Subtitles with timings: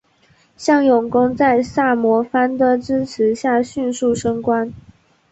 [0.57, 4.73] 向永功在萨摩藩的支持下迅速升官。